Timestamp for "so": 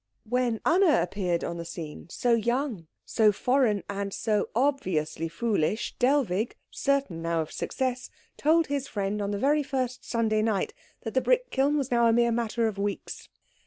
2.09-2.33, 3.05-3.31, 4.11-4.49